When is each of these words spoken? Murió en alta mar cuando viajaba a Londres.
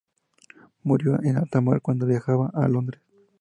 Murió 0.81 1.19
en 1.21 1.37
alta 1.37 1.61
mar 1.61 1.79
cuando 1.79 2.07
viajaba 2.07 2.49
a 2.55 2.67
Londres. 2.67 3.03